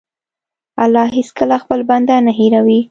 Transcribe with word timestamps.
الله 0.83 1.05
هېڅکله 1.17 1.55
خپل 1.63 1.79
بنده 1.89 2.15
نه 2.25 2.31
هېروي. 2.39 2.79